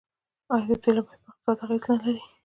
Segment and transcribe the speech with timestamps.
[0.53, 2.23] آیا د تیلو بیه په اقتصاد اغیز نلري؟